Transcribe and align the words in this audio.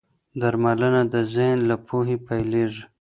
درملنه 0.39 1.01
د 1.13 1.15
ذهن 1.33 1.57
له 1.69 1.75
پوهې 1.87 2.17
پيلېږي. 2.27 2.83